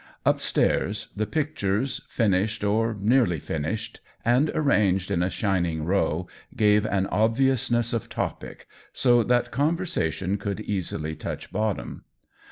Upstairs 0.25 1.09
the 1.15 1.27
pictures, 1.27 2.01
finished 2.09 2.63
or 2.63 2.97
nearly 2.99 3.37
finished, 3.37 4.01
and 4.25 4.49
arranged 4.55 5.11
in 5.11 5.21
a 5.21 5.29
shining 5.29 5.85
row, 5.85 6.27
gave 6.55 6.87
an 6.87 7.05
obvious 7.05 7.69
ness 7.69 7.93
of 7.93 8.09
topic, 8.09 8.65
so 8.93 9.21
that 9.21 9.51
conversation 9.51 10.37
could 10.39 10.59
easily 10.59 11.15
touch 11.15 11.51
bottom. 11.51 12.05